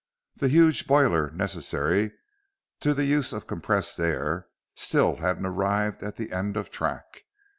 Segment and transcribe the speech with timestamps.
[0.37, 2.13] The huge boiler necessary
[2.79, 7.25] to the use of compressed air still hadn't arrived at end of track.